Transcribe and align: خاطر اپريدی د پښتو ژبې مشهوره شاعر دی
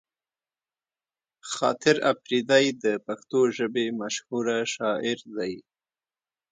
خاطر 1.53 1.95
اپريدی 2.11 2.65
د 2.83 2.85
پښتو 3.05 3.39
ژبې 3.57 3.85
مشهوره 4.01 4.57
شاعر 4.73 5.19
دی 5.37 5.53